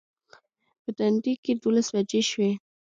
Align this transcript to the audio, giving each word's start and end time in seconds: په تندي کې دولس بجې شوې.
په 0.83 0.89
تندي 0.97 1.33
کې 1.43 1.51
دولس 1.61 1.87
بجې 1.95 2.21
شوې. 2.29 2.51